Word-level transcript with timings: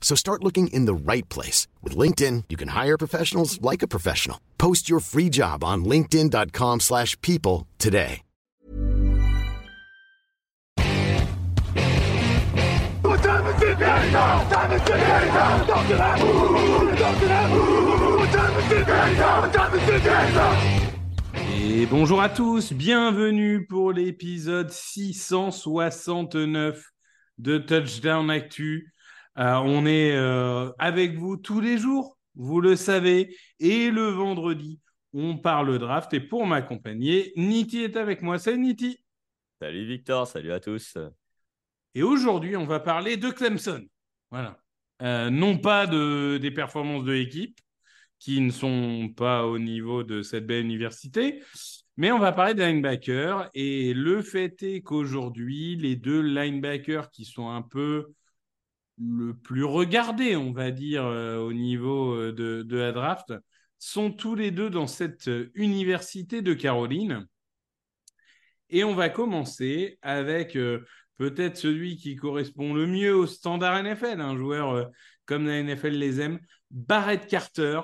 So 0.00 0.16
start 0.16 0.42
looking 0.42 0.66
in 0.72 0.86
the 0.86 0.94
right 0.94 1.28
place. 1.28 1.68
With 1.84 1.96
LinkedIn, 1.96 2.44
you 2.48 2.56
can 2.56 2.68
hire 2.68 2.98
professionals 2.98 3.62
like 3.62 3.82
a 3.82 3.88
professional. 3.88 4.40
Post 4.58 4.90
your 4.90 4.98
free 4.98 5.28
job 5.28 5.62
on 5.62 5.84
linkedin.com 5.84 6.80
slash 6.80 7.16
people 7.20 7.68
today. 7.78 8.22
Et 21.52 21.86
bonjour 21.86 22.20
à 22.20 22.28
tous, 22.28 22.72
bienvenue 22.72 23.66
pour 23.66 23.92
l'épisode 23.92 24.70
669 24.70 26.84
de 27.38 27.58
Touchdown 27.58 28.30
Actu. 28.30 28.92
Euh, 29.40 29.54
on 29.54 29.86
est 29.86 30.12
euh, 30.14 30.70
avec 30.78 31.16
vous 31.16 31.38
tous 31.38 31.60
les 31.60 31.78
jours, 31.78 32.18
vous 32.34 32.60
le 32.60 32.76
savez, 32.76 33.34
et 33.58 33.90
le 33.90 34.08
vendredi, 34.08 34.78
on 35.14 35.38
parle 35.38 35.78
draft. 35.78 36.12
Et 36.12 36.20
pour 36.20 36.46
m'accompagner, 36.46 37.32
Niti 37.36 37.82
est 37.82 37.96
avec 37.96 38.20
moi. 38.20 38.38
Salut 38.38 38.58
Niti. 38.58 38.98
Salut 39.58 39.86
Victor, 39.86 40.26
salut 40.26 40.52
à 40.52 40.60
tous. 40.60 40.98
Et 41.94 42.02
aujourd'hui, 42.02 42.54
on 42.54 42.66
va 42.66 42.80
parler 42.80 43.16
de 43.16 43.30
Clemson. 43.30 43.82
Voilà. 44.30 44.58
Euh, 45.00 45.30
non 45.30 45.56
pas 45.56 45.86
de, 45.86 46.36
des 46.36 46.50
performances 46.50 47.04
de 47.04 47.12
l'équipe, 47.12 47.58
qui 48.18 48.42
ne 48.42 48.50
sont 48.50 49.08
pas 49.16 49.46
au 49.46 49.58
niveau 49.58 50.04
de 50.04 50.20
cette 50.20 50.46
belle 50.46 50.66
université, 50.66 51.42
mais 51.96 52.12
on 52.12 52.18
va 52.18 52.32
parler 52.32 52.52
de 52.52 52.62
linebackers. 52.62 53.48
Et 53.54 53.94
le 53.94 54.20
fait 54.20 54.62
est 54.62 54.82
qu'aujourd'hui, 54.82 55.76
les 55.76 55.96
deux 55.96 56.20
linebackers 56.20 57.10
qui 57.10 57.24
sont 57.24 57.48
un 57.48 57.62
peu 57.62 58.12
le 59.00 59.34
plus 59.34 59.64
regardés, 59.64 60.36
on 60.36 60.52
va 60.52 60.70
dire, 60.70 61.04
euh, 61.04 61.38
au 61.38 61.52
niveau 61.52 62.14
euh, 62.14 62.32
de, 62.32 62.76
la 62.76 62.92
draft, 62.92 63.32
sont 63.78 64.10
tous 64.10 64.34
les 64.34 64.50
deux 64.50 64.70
dans 64.70 64.86
cette 64.86 65.28
euh, 65.28 65.50
université 65.54 66.42
de 66.42 66.54
Caroline. 66.54 67.26
Et 68.68 68.84
on 68.84 68.94
va 68.94 69.08
commencer 69.08 69.98
avec 70.00 70.56
peut-être 71.16 71.56
celui 71.56 71.96
qui 71.96 72.14
correspond 72.14 72.72
le 72.72 72.86
mieux 72.86 73.16
au 73.16 73.26
standard 73.26 73.82
NFL, 73.82 74.20
un 74.20 74.36
joueur 74.36 74.88
comme 75.26 75.46
la 75.46 75.60
NFL 75.62 75.90
les 75.90 76.20
aime, 76.20 76.38
Barrett 76.70 77.26
Carter, 77.26 77.80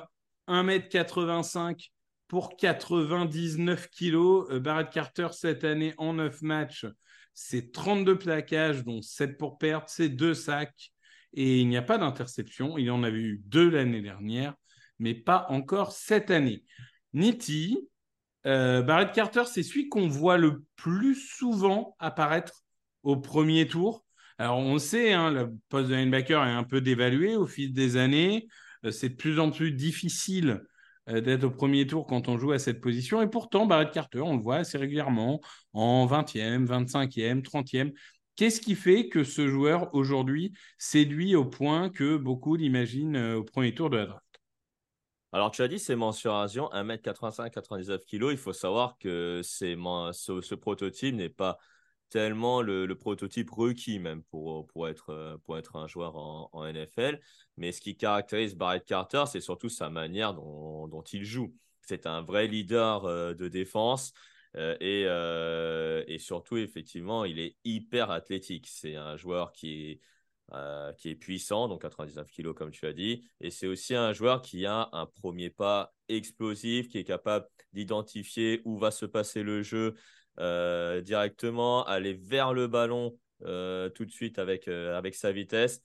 1m85 0.48 1.90
pour 2.28 2.56
99 2.56 3.88
kilos. 3.88 4.48
Euh, 4.50 4.60
Barrett 4.60 4.90
Carter, 4.90 5.28
cette 5.32 5.64
année, 5.64 5.94
en 5.98 6.14
9 6.14 6.42
matchs, 6.42 6.86
c'est 7.34 7.72
32 7.72 8.18
plaquages, 8.18 8.84
dont 8.84 9.02
7 9.02 9.38
pour 9.38 9.58
perdre, 9.58 9.86
c'est 9.88 10.08
2 10.08 10.34
sacs. 10.34 10.92
Et 11.36 11.60
il 11.60 11.68
n'y 11.68 11.76
a 11.76 11.82
pas 11.82 11.98
d'interception. 11.98 12.78
Il 12.78 12.90
en 12.90 13.02
avait 13.02 13.20
eu 13.20 13.42
deux 13.44 13.70
l'année 13.70 14.00
dernière, 14.00 14.54
mais 14.98 15.14
pas 15.14 15.46
encore 15.50 15.92
cette 15.92 16.30
année. 16.30 16.64
Nitti, 17.12 17.88
euh, 18.46 18.82
Barrett 18.82 19.12
Carter, 19.12 19.44
c'est 19.46 19.62
celui 19.62 19.88
qu'on 19.88 20.08
voit 20.08 20.38
le 20.38 20.64
plus 20.76 21.14
souvent 21.14 21.94
apparaître 21.98 22.64
au 23.02 23.16
premier 23.16 23.68
tour. 23.68 24.04
Alors, 24.38 24.58
on 24.58 24.78
sait, 24.78 25.12
hein, 25.12 25.30
le 25.30 25.52
poste 25.68 25.88
de 25.88 25.94
linebacker 25.94 26.44
est 26.44 26.50
un 26.50 26.64
peu 26.64 26.80
dévalué 26.80 27.36
au 27.36 27.46
fil 27.46 27.72
des 27.72 27.96
années. 27.96 28.46
Euh, 28.84 28.90
c'est 28.90 29.10
de 29.10 29.14
plus 29.14 29.38
en 29.38 29.50
plus 29.50 29.72
difficile 29.72 30.62
euh, 31.08 31.20
d'être 31.20 31.44
au 31.44 31.50
premier 31.50 31.86
tour 31.86 32.06
quand 32.06 32.28
on 32.28 32.38
joue 32.38 32.52
à 32.52 32.58
cette 32.58 32.80
position. 32.80 33.22
Et 33.22 33.28
pourtant, 33.28 33.66
Barrett 33.66 33.90
Carter, 33.92 34.20
on 34.20 34.36
le 34.36 34.42
voit 34.42 34.56
assez 34.56 34.78
régulièrement 34.78 35.40
en 35.72 36.06
20e, 36.06 36.66
25e, 36.66 37.42
30e. 37.42 37.92
Qu'est-ce 38.36 38.60
qui 38.60 38.74
fait 38.74 39.08
que 39.08 39.24
ce 39.24 39.48
joueur 39.48 39.94
aujourd'hui 39.94 40.52
séduit 40.78 41.34
au 41.34 41.44
point 41.44 41.88
que 41.88 42.16
beaucoup 42.16 42.54
l'imaginent 42.54 43.16
euh, 43.16 43.38
au 43.38 43.44
premier 43.44 43.74
tour 43.74 43.90
de 43.90 43.96
la 43.96 44.06
draft? 44.06 44.22
Alors, 45.32 45.50
tu 45.50 45.62
as 45.62 45.68
dit 45.68 45.78
c'est 45.78 45.96
mensuration 45.96 46.68
1m85, 46.72 47.50
99 47.50 48.04
kg. 48.06 48.30
Il 48.30 48.36
faut 48.36 48.52
savoir 48.52 48.96
que 48.98 49.40
ce, 49.42 50.40
ce 50.42 50.54
prototype 50.54 51.14
n'est 51.14 51.28
pas 51.28 51.58
tellement 52.08 52.62
le, 52.62 52.86
prototype 52.94 53.50
requis 53.50 53.98
même 53.98 54.22
pour, 54.24 54.66
pour, 54.68 54.88
être, 54.88 55.38
pour 55.44 55.58
être 55.58 55.76
un 55.76 55.86
joueur 55.88 56.16
en, 56.16 56.64
NFL. 56.64 57.20
Mais 57.56 57.72
ce 57.72 57.80
qui 57.80 57.96
caractérise 57.96 58.54
Barrett 58.54 58.84
Carter, 58.84 59.24
c'est 59.26 59.40
surtout 59.40 59.68
sa 59.68 59.90
manière 59.90 60.34
dont, 60.34 61.02
il 61.12 61.24
joue. 61.24 61.54
C'est 61.82 62.06
un 62.06 62.22
vrai 62.22 62.46
leader 62.46 63.04
euh, 63.04 63.34
de 63.34 63.48
défense. 63.48 64.12
Euh, 64.56 64.76
et, 64.80 65.04
euh, 65.06 65.85
et, 66.16 66.18
surtout, 66.18 66.56
effectivement, 66.56 67.24
il 67.24 67.38
est 67.38 67.56
hyper 67.64 68.10
athlétique. 68.10 68.66
C'est 68.68 68.96
un 68.96 69.16
joueur 69.16 69.52
qui 69.52 69.90
est, 69.90 70.00
euh, 70.52 70.92
qui 70.94 71.10
est 71.10 71.14
puissant, 71.14 71.68
donc 71.68 71.82
99 71.82 72.30
kg 72.30 72.52
comme 72.54 72.70
tu 72.70 72.86
as 72.86 72.92
dit. 72.92 73.28
Et 73.40 73.50
c'est 73.50 73.66
aussi 73.66 73.94
un 73.94 74.12
joueur 74.12 74.42
qui 74.42 74.66
a 74.66 74.88
un 74.92 75.06
premier 75.06 75.50
pas 75.50 75.94
explosif, 76.08 76.88
qui 76.88 76.98
est 76.98 77.04
capable 77.04 77.46
d'identifier 77.72 78.62
où 78.64 78.78
va 78.78 78.90
se 78.90 79.06
passer 79.06 79.42
le 79.42 79.62
jeu 79.62 79.94
euh, 80.38 81.00
directement, 81.00 81.84
aller 81.84 82.14
vers 82.14 82.52
le 82.54 82.66
ballon 82.66 83.18
euh, 83.44 83.88
tout 83.90 84.04
de 84.04 84.10
suite 84.10 84.38
avec, 84.38 84.68
avec 84.68 85.14
sa 85.14 85.32
vitesse. 85.32 85.82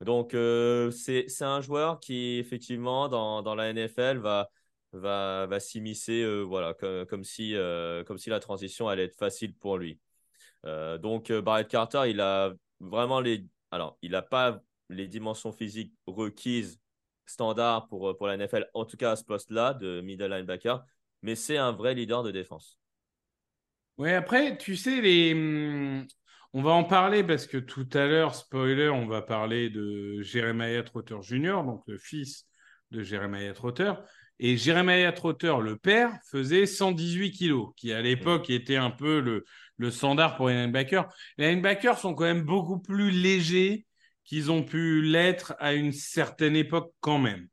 Donc, 0.00 0.30
c'est 0.92 1.42
un 1.42 1.60
joueur 1.60 1.98
qui, 2.00 2.38
effectivement, 2.38 3.08
dans, 3.08 3.42
dans 3.42 3.54
la 3.56 3.72
NFL, 3.72 4.18
va 4.18 4.48
va, 4.92 5.46
va 5.46 5.60
s'immiscer 5.60 6.22
euh, 6.22 6.42
voilà, 6.42 6.74
comme, 6.74 7.06
comme, 7.06 7.24
si, 7.24 7.54
euh, 7.54 8.04
comme 8.04 8.18
si 8.18 8.30
la 8.30 8.40
transition 8.40 8.88
allait 8.88 9.04
être 9.04 9.16
facile 9.16 9.54
pour 9.54 9.78
lui. 9.78 10.00
Euh, 10.66 10.98
donc, 10.98 11.32
Barrett 11.32 11.68
Carter, 11.68 12.02
il 12.08 12.20
a 12.20 12.52
vraiment 12.80 13.20
les. 13.20 13.46
Alors, 13.70 13.98
il 14.02 14.12
n'a 14.12 14.22
pas 14.22 14.60
les 14.88 15.06
dimensions 15.06 15.52
physiques 15.52 15.92
requises 16.06 16.80
standard 17.26 17.88
pour, 17.88 18.16
pour 18.16 18.26
la 18.26 18.36
NFL, 18.36 18.68
en 18.72 18.84
tout 18.86 18.96
cas 18.96 19.12
à 19.12 19.16
ce 19.16 19.24
poste-là 19.24 19.74
de 19.74 20.00
middle 20.00 20.30
linebacker, 20.30 20.82
mais 21.22 21.34
c'est 21.34 21.58
un 21.58 21.72
vrai 21.72 21.94
leader 21.94 22.22
de 22.22 22.30
défense. 22.30 22.78
Oui, 23.98 24.12
après, 24.12 24.56
tu 24.56 24.76
sais, 24.76 25.00
les... 25.00 25.34
Hmm, 25.34 26.06
on 26.54 26.62
va 26.62 26.70
en 26.70 26.84
parler 26.84 27.22
parce 27.22 27.46
que 27.46 27.58
tout 27.58 27.88
à 27.92 28.06
l'heure, 28.06 28.34
spoiler, 28.34 28.88
on 28.88 29.06
va 29.06 29.20
parler 29.20 29.68
de 29.68 30.22
Jeremiah 30.22 30.82
Trotter 30.82 31.18
Jr., 31.20 31.62
donc 31.64 31.82
le 31.86 31.98
fils 31.98 32.46
de 32.90 33.02
Jeremiah 33.02 33.52
Trotter. 33.52 33.92
Et 34.40 34.56
Jeremiah 34.56 35.12
Trotter, 35.12 35.54
le 35.60 35.76
père, 35.76 36.12
faisait 36.30 36.66
118 36.66 37.32
kilos, 37.32 37.70
qui 37.76 37.92
à 37.92 38.00
l'époque 38.00 38.50
était 38.50 38.76
un 38.76 38.90
peu 38.90 39.20
le, 39.20 39.44
le 39.78 39.90
standard 39.90 40.36
pour 40.36 40.48
les 40.48 40.54
linebackers. 40.54 41.08
Les 41.38 41.50
linebackers 41.50 41.98
sont 41.98 42.14
quand 42.14 42.24
même 42.24 42.42
beaucoup 42.42 42.78
plus 42.78 43.10
légers 43.10 43.86
qu'ils 44.24 44.50
ont 44.50 44.62
pu 44.62 45.00
l'être 45.00 45.54
à 45.58 45.72
une 45.72 45.92
certaine 45.92 46.54
époque 46.54 46.92
quand 47.00 47.18
même. 47.18 47.48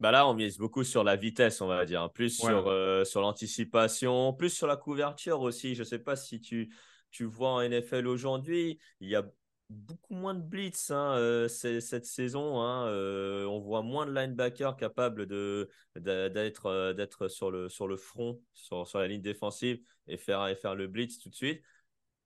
Bah 0.00 0.10
là, 0.10 0.28
on 0.28 0.34
mise 0.34 0.58
beaucoup 0.58 0.84
sur 0.84 1.02
la 1.02 1.16
vitesse, 1.16 1.60
on 1.60 1.66
va 1.66 1.84
dire, 1.84 2.10
plus 2.12 2.38
ouais. 2.40 2.48
sur, 2.50 2.68
euh, 2.68 3.04
sur 3.04 3.20
l'anticipation, 3.20 4.32
plus 4.32 4.50
sur 4.50 4.66
la 4.66 4.76
couverture 4.76 5.40
aussi. 5.40 5.74
Je 5.74 5.80
ne 5.80 5.84
sais 5.84 5.98
pas 5.98 6.14
si 6.16 6.40
tu, 6.40 6.72
tu 7.10 7.24
vois 7.24 7.50
en 7.50 7.60
NFL 7.60 8.06
aujourd'hui, 8.06 8.78
il 9.00 9.08
y 9.08 9.16
a 9.16 9.24
beaucoup 9.70 10.14
moins 10.14 10.34
de 10.34 10.40
blitz 10.40 10.90
hein, 10.90 11.14
euh, 11.16 11.48
cette 11.48 12.06
saison. 12.06 12.60
Hein, 12.60 12.86
euh, 12.86 13.44
on 13.46 13.60
voit 13.60 13.82
moins 13.82 14.06
de 14.06 14.12
linebackers 14.12 14.76
capables 14.76 15.26
de, 15.26 15.68
d'être, 15.96 16.66
euh, 16.66 16.92
d'être 16.92 17.28
sur, 17.28 17.50
le, 17.50 17.68
sur 17.68 17.86
le 17.86 17.96
front, 17.96 18.40
sur, 18.54 18.86
sur 18.86 18.98
la 18.98 19.08
ligne 19.08 19.22
défensive 19.22 19.80
et 20.06 20.16
faire, 20.16 20.46
et 20.48 20.56
faire 20.56 20.74
le 20.74 20.86
blitz 20.86 21.18
tout 21.18 21.28
de 21.28 21.34
suite. 21.34 21.62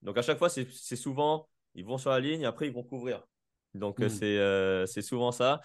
Donc 0.02 0.18
à 0.18 0.22
chaque 0.22 0.38
fois, 0.38 0.48
c'est, 0.48 0.66
souvent, 0.96 1.48
ils 1.74 1.84
vont 1.84 1.98
sur 1.98 2.10
la 2.10 2.20
ligne, 2.20 2.44
après 2.44 2.66
ils 2.66 2.72
vont 2.72 2.82
couvrir. 2.82 3.24
Donc 3.74 4.00
mm. 4.00 4.08
c'est, 4.08 4.86
c'est 4.86 5.02
souvent 5.02 5.32
ça. 5.32 5.60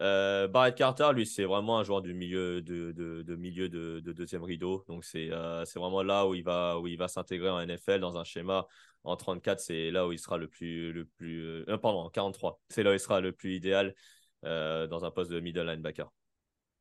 Barrett 0.00 0.74
Carter, 0.74 1.10
lui, 1.14 1.26
c'est 1.26 1.44
vraiment 1.44 1.78
un 1.78 1.84
joueur 1.84 2.00
du 2.00 2.14
milieu 2.14 2.62
de, 2.62 2.92
de, 2.92 3.36
milieu 3.36 3.68
de, 3.68 4.00
deuxième 4.00 4.42
rideau. 4.42 4.84
Donc, 4.88 5.04
c'est 5.04 5.30
c'est 5.66 5.78
vraiment 5.78 6.02
là 6.02 6.26
où 6.26 6.34
il 6.34 6.42
va, 6.42 6.78
où 6.80 6.86
il 6.86 6.96
va 6.96 7.08
s'intégrer 7.08 7.50
en 7.50 7.60
NFL 7.60 8.00
dans 8.00 8.16
un 8.16 8.24
schéma. 8.24 8.66
En 9.04 9.16
34, 9.16 9.60
c'est 9.60 9.90
là 9.90 10.06
où 10.06 10.12
il 10.12 10.18
sera 10.18 10.38
le 10.38 10.48
plus. 10.48 10.92
Le 10.92 11.04
plus 11.04 11.64
pardon, 11.80 12.00
en 12.00 12.10
43, 12.10 12.60
c'est 12.68 12.82
là 12.82 12.90
où 12.90 12.94
il 12.94 13.00
sera 13.00 13.20
le 13.20 13.32
plus 13.32 13.54
idéal 13.54 13.94
dans 14.42 15.04
un 15.04 15.10
poste 15.10 15.30
de 15.30 15.40
middle 15.40 15.66
linebacker. 15.66 16.10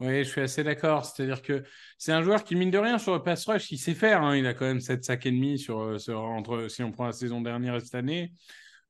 Oui, 0.02 0.24
je 0.24 0.30
suis 0.30 0.42
assez 0.42 0.64
d'accord. 0.64 1.06
C'est-à-dire 1.06 1.44
que 1.44 1.64
c'est 2.00 2.12
un 2.12 2.24
joueur 2.24 2.44
qui, 2.44 2.56
mine 2.56 2.72
de 2.72 2.80
rien, 2.80 2.98
sur 2.98 3.14
le 3.14 3.22
pass 3.22 3.46
rush, 3.46 3.72
il 3.72 3.78
sait 3.78 3.94
faire. 3.94 4.24
Hein. 4.24 4.36
Il 4.36 4.48
a 4.48 4.56
quand 4.56 4.66
même 4.66 4.80
7 4.80 5.04
sacs 5.04 5.28
et 5.28 5.32
demi 5.32 5.60
sur, 5.60 6.02
sur, 6.02 6.20
entre, 6.22 6.68
si 6.70 6.82
on 6.82 6.92
prend 6.92 7.06
la 7.06 7.12
saison 7.12 7.40
dernière 7.40 7.76
et 7.76 7.80
cette 7.82 7.94
année. 7.94 8.34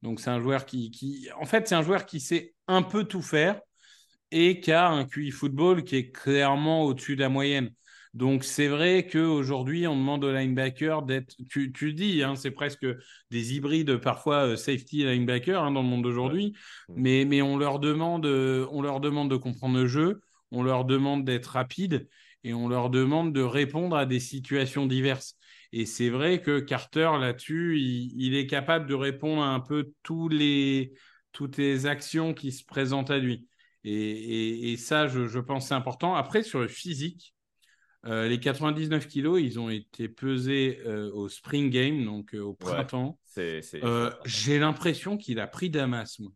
Donc, 0.02 0.22
c'est 0.22 0.30
un 0.30 0.40
joueur 0.40 0.66
qui, 0.66 0.90
qui... 0.90 1.28
En 1.38 1.46
fait, 1.46 1.68
c'est 1.68 1.76
un 1.76 1.82
joueur 1.82 2.06
qui 2.06 2.22
sait 2.22 2.54
un 2.68 2.82
peu 2.82 3.04
tout 3.04 3.22
faire 3.22 3.60
et 4.32 4.62
qui 4.62 4.72
a 4.72 4.88
un 4.88 5.04
QI 5.04 5.32
football 5.32 5.84
qui 5.84 5.98
est 5.98 6.12
clairement 6.12 6.84
au-dessus 6.84 7.18
de 7.18 7.22
la 7.22 7.30
moyenne. 7.30 7.72
Donc, 8.14 8.44
c'est 8.44 8.68
vrai 8.68 9.08
qu'aujourd'hui, 9.08 9.88
on 9.88 9.96
demande 9.96 10.26
au 10.26 10.34
linebacker 10.34 11.02
d'être. 11.04 11.36
Tu, 11.50 11.72
tu 11.72 11.94
dis, 11.94 12.24
hein, 12.24 12.36
c'est 12.36 12.52
presque 12.52 12.86
des 13.30 13.56
hybrides, 13.56 13.98
parfois 13.98 14.48
euh, 14.48 14.56
safety 14.58 15.04
linebacker 15.06 15.64
hein, 15.64 15.72
dans 15.72 15.82
le 15.82 15.88
monde 15.88 16.04
d'aujourd'hui. 16.04 16.54
Mais, 16.90 17.24
mais 17.26 17.42
on, 17.42 17.58
leur 17.58 17.80
demande, 17.80 18.26
euh, 18.26 18.68
on 18.72 18.82
leur 18.82 19.00
demande 19.00 19.32
de 19.32 19.38
comprendre 19.38 19.78
le 19.78 19.88
jeu 19.88 20.22
on 20.52 20.64
leur 20.64 20.86
demande 20.86 21.26
d'être 21.26 21.48
rapide 21.48 22.08
et 22.44 22.54
on 22.54 22.68
leur 22.68 22.90
demande 22.90 23.34
de 23.34 23.42
répondre 23.42 23.96
à 23.96 24.06
des 24.06 24.20
situations 24.20 24.86
diverses. 24.86 25.38
Et 25.72 25.86
c'est 25.86 26.10
vrai 26.10 26.42
que 26.42 26.60
Carter, 26.60 27.12
là-dessus, 27.20 27.80
il, 27.80 28.36
est 28.36 28.48
capable 28.48 28.88
de 28.88 28.94
répondre 28.94 29.42
à 29.42 29.48
un 29.48 29.62
peu 29.62 29.94
tous 30.04 30.28
les, 30.28 30.94
toutes 31.32 31.58
les 31.58 31.86
actions 31.86 32.34
qui 32.34 32.52
se 32.52 32.66
présentent 32.66 33.12
à 33.12 33.20
lui. 33.20 33.48
Et, 33.84 34.76
ça, 34.78 35.08
je, 35.08 35.40
pense, 35.40 35.70
c'est 35.70 35.74
important. 35.74 36.14
Après, 36.14 36.44
sur 36.44 36.60
le 36.60 36.68
physique, 36.68 37.34
euh, 38.06 38.28
les 38.28 38.40
99 38.40 39.08
kilos, 39.08 39.40
ils 39.42 39.60
ont 39.60 39.70
été 39.70 40.10
pesés 40.10 40.82
euh, 40.86 41.12
au 41.14 41.30
Spring 41.30 41.70
Game, 41.70 42.04
donc 42.04 42.34
euh, 42.34 42.40
au 42.40 42.54
printemps. 42.54 43.20
J'ai 44.26 44.60
l'impression 44.60 45.18
qu'il 45.18 45.40
a 45.40 45.48
pris 45.48 45.70
Damas, 45.70 46.20
moi. 46.20 46.32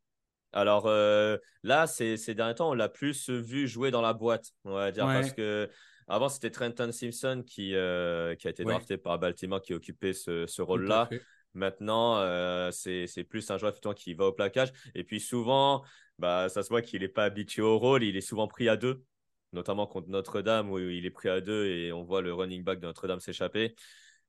Alors 0.53 0.87
là, 1.63 1.85
ces, 1.85 2.17
derniers 2.33 2.55
temps, 2.55 2.69
on 2.69 2.73
l'a 2.73 2.87
plus 2.87 3.29
vu 3.29 3.67
jouer 3.67 3.91
dans 3.91 4.01
la 4.01 4.13
boîte, 4.13 4.51
on 4.63 4.73
va 4.73 4.91
dire, 4.91 5.05
parce 5.05 5.33
que 5.33 5.69
avant, 6.07 6.29
c'était 6.29 6.49
Trenton 6.49 6.91
Simpson 6.93 7.43
qui, 7.45 7.71
qui 7.71 7.75
a 7.75 8.49
été 8.49 8.63
drafté 8.63 8.97
par 8.97 9.19
Baltimore 9.19 9.61
qui 9.61 9.73
occupait 9.73 10.13
ce, 10.13 10.45
ce 10.47 10.61
rôle-là. 10.61 11.09
Maintenant, 11.55 12.17
euh, 12.17 12.69
c'est 12.71 13.23
plus 13.23 13.49
un 13.49 13.57
joueur 13.57 13.73
qui 13.95 14.13
va 14.13 14.25
au 14.25 14.33
plaquage. 14.33 14.71
Et 14.93 15.03
puis 15.03 15.19
souvent, 15.19 15.83
bah, 16.19 16.49
ça 16.49 16.61
se 16.61 16.69
voit 16.69 16.81
qu'il 16.81 17.01
n'est 17.01 17.07
pas 17.07 17.23
habitué 17.23 17.61
au 17.61 17.79
rôle. 17.79 18.03
Il 18.03 18.17
est 18.17 18.21
souvent 18.21 18.47
pris 18.47 18.69
à 18.69 18.75
deux, 18.75 19.03
notamment 19.55 19.87
contre 19.87 20.09
Notre-Dame 20.09 20.69
où 20.69 20.77
il 20.77 21.05
est 21.05 21.11
pris 21.11 21.29
à 21.29 21.41
deux 21.41 21.65
et 21.65 21.91
on 21.91 22.03
voit 22.03 22.21
le 22.21 22.33
running 22.33 22.63
back 22.63 22.79
de 22.79 22.85
Notre-Dame 22.85 23.19
s'échapper. 23.19 23.75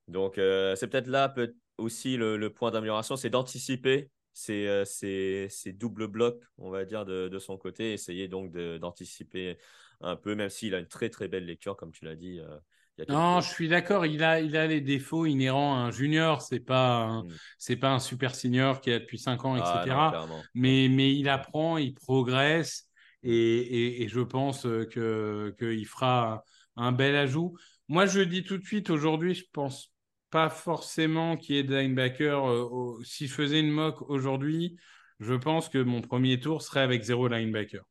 Donc, 0.08 0.34
c'est 0.36 0.86
peut-être 0.86 1.08
là 1.08 1.28
peut 1.28 1.54
aussi 1.78 2.16
le, 2.16 2.36
le 2.36 2.50
point 2.50 2.70
d'amélioration, 2.70 3.16
c'est 3.16 3.28
d'anticiper 3.28 4.10
euh, 4.50 4.84
ces, 4.84 5.72
doubles 5.72 6.08
blocs, 6.08 6.42
on 6.58 6.70
va 6.70 6.84
dire, 6.84 7.04
de, 7.04 7.38
son 7.38 7.56
côté. 7.56 7.92
Essayer 7.92 8.28
donc 8.28 8.52
d'anticiper 8.52 9.58
un 10.00 10.16
peu, 10.16 10.34
même 10.34 10.50
s'il 10.50 10.74
a 10.74 10.78
une 10.78 10.88
très 10.88 11.08
très 11.08 11.28
belle 11.28 11.46
lecture, 11.46 11.76
comme 11.76 11.92
tu 11.92 12.04
l'as 12.04 12.16
dit. 12.16 12.40
Euh, 12.40 13.04
non, 13.08 13.40
je 13.40 13.48
suis 13.48 13.68
d'accord. 13.68 14.06
Il 14.06 14.22
a, 14.22 14.40
il 14.40 14.56
a 14.56 14.66
les 14.66 14.80
défauts 14.80 15.26
inhérents 15.26 15.74
à 15.74 15.78
un 15.78 15.90
junior. 15.90 16.42
C'est 16.42 16.60
pas, 16.60 17.22
mm. 17.22 17.28
c'est 17.58 17.76
pas 17.76 17.90
un 17.90 17.98
super 17.98 18.34
senior 18.34 18.80
qui 18.80 18.92
a 18.92 18.98
depuis 18.98 19.18
5 19.18 19.44
ans, 19.44 19.56
etc. 19.56 19.84
Ah, 19.90 20.26
mais, 20.54 20.88
mais 20.88 21.14
il 21.14 21.28
apprend, 21.28 21.76
il 21.76 21.94
progresse 21.94 22.85
et, 23.32 24.02
et, 24.02 24.08
je 24.08 24.20
pense 24.20 24.62
que 24.62 25.54
qu'il 25.58 25.86
fera 25.86 26.44
un 26.76 26.92
bel 26.92 27.16
ajout. 27.16 27.56
Moi, 27.88 28.06
je 28.06 28.20
dis 28.20 28.44
tout 28.44 28.58
de 28.58 28.64
suite 28.64 28.90
aujourd'hui, 28.90 29.34
je 29.34 29.44
pense 29.52 29.92
pas 30.30 30.48
forcément 30.48 31.36
qu'il 31.36 31.56
y 31.56 31.58
ait 31.58 31.62
de 31.62 31.74
linebacker. 31.74 32.48
Euh, 32.48 33.02
si 33.02 33.26
je 33.26 33.34
faisais 33.34 33.60
une 33.60 33.70
mock 33.70 34.02
aujourd'hui, 34.10 34.76
je 35.20 35.34
pense 35.34 35.68
que 35.68 35.78
mon 35.78 36.02
premier 36.02 36.40
tour 36.40 36.62
serait 36.62 36.80
avec 36.80 37.02
zéro 37.02 37.28
linebacker. 37.28 37.82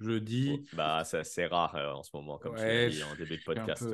Je 0.00 0.18
dis. 0.18 0.66
Bah, 0.72 1.02
c'est 1.04 1.46
rare 1.46 1.74
euh, 1.76 1.92
en 1.92 2.02
ce 2.02 2.10
moment, 2.14 2.38
comme 2.38 2.56
tu 2.56 2.62
l'as 2.62 2.88
dit 2.88 3.02
en 3.02 3.14
début 3.16 3.38
de 3.38 3.42
podcast. 3.42 3.84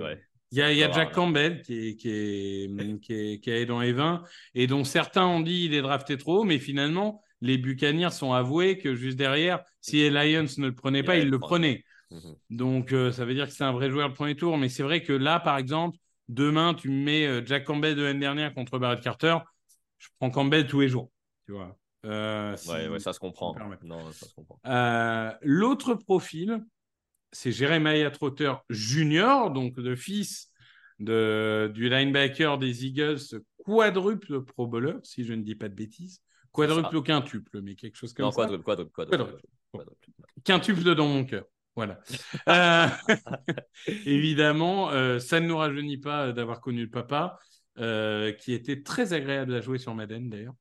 Il 0.53 0.59
y 0.59 0.63
a, 0.63 0.73
y 0.73 0.83
a 0.83 0.91
Jack 0.91 1.13
Campbell 1.13 1.63
qui 1.63 1.91
est, 1.91 1.97
qui, 1.97 2.11
est, 2.11 3.01
qui, 3.01 3.13
est, 3.13 3.41
qui 3.41 3.51
est 3.51 3.67
dans 3.67 3.81
les 3.81 3.93
20 3.93 4.25
et 4.57 4.67
dont 4.67 4.83
certains 4.83 5.25
ont 5.25 5.41
dit 5.41 5.67
il 5.67 5.75
est 5.75 5.83
drafté 5.83 6.19
trop 6.19 6.41
haut, 6.41 6.45
mais 6.45 6.59
finalement, 6.59 7.23
les 7.41 7.59
Buccaneers 7.59 8.11
sont 8.11 8.33
avoués 8.33 8.79
que 8.79 8.95
juste 8.95 9.17
derrière, 9.17 9.63
si 9.81 9.97
les 9.97 10.11
Lions 10.11 10.47
ne 10.59 10.67
le 10.67 10.75
prenaient 10.75 11.03
pas, 11.03 11.17
ils 11.17 11.29
le 11.29 11.39
prenaient. 11.39 11.85
Mhm. 12.11 12.35
Donc, 12.51 12.93
euh, 12.93 13.13
ça 13.13 13.25
veut 13.25 13.35
dire 13.35 13.47
que 13.47 13.53
c'est 13.53 13.65
un 13.65 13.73
vrai 13.73 13.91
joueur 13.91 14.09
de 14.09 14.15
premier 14.15 14.37
tour. 14.37 14.59
Mais 14.59 14.69
c'est 14.69 14.83
vrai 14.83 15.03
que 15.03 15.13
là, 15.13 15.41
par 15.41 15.57
exemple, 15.57 15.97
Demain, 16.31 16.75
tu 16.75 16.91
mets 16.91 17.27
euh, 17.27 17.45
Jack 17.45 17.65
Campbell 17.65 17.97
de 17.97 18.03
l'année 18.03 18.21
dernière 18.21 18.55
contre 18.55 18.79
Barrett 18.79 19.01
Carter. 19.01 19.37
Je 19.99 20.07
prends 20.21 20.31
Campbell 20.31 20.65
tous 20.69 20.79
les 20.79 20.89
jours. 20.89 21.11
Tu 21.45 21.51
vois. 21.51 21.77
Euh, 22.07 22.53
ouais, 22.53 23.01
ça 23.01 23.13
se 23.13 23.19
comprend. 23.19 23.53
Euh, 24.67 25.33
l'autre 25.43 25.95
profil, 25.95 26.65
c'est 27.33 27.51
Jeremiah 27.51 28.13
Trotter 28.13 28.53
Junior, 28.71 29.51
donc 29.51 29.77
le 29.77 29.97
fils 29.97 30.53
de, 31.01 31.69
du 31.75 31.89
linebacker 31.89 32.59
des 32.59 32.87
Eagles, 32.87 33.43
quadruple 33.65 34.45
Pro 34.45 34.69
Bowler, 34.69 34.99
si 35.03 35.25
je 35.25 35.33
ne 35.33 35.43
dis 35.43 35.57
pas 35.57 35.69
de 35.69 35.75
bêtises. 35.75 36.23
Quadruple 36.53 36.97
ou 36.97 37.03
quintuple, 37.03 37.61
mais 37.63 37.75
quelque 37.75 37.97
chose 37.97 38.13
comme 38.13 38.25
non, 38.27 38.31
ça. 38.31 38.43
Quadruple, 38.43 38.65
quadruple, 38.65 38.93
quadruple. 38.93 39.43
Quintuple 40.45 40.95
dans 40.95 41.07
mon 41.07 41.25
cœur. 41.25 41.45
Voilà. 41.77 42.01
Euh, 42.49 42.87
évidemment, 44.07 44.91
euh, 44.91 45.19
ça 45.19 45.41
ne 45.41 45.47
nous 45.47 45.57
rajeunit 45.57 45.99
pas 45.99 46.33
d'avoir 46.33 46.61
connu 46.61 46.83
le 46.83 46.91
papa, 46.91 47.39
euh, 47.79 48.33
qui 48.33 48.53
était 48.53 48.83
très 48.83 49.13
agréable 49.13 49.55
à 49.55 49.61
jouer 49.61 49.79
sur 49.79 49.95
Madden 49.95 50.29
d'ailleurs. 50.29 50.55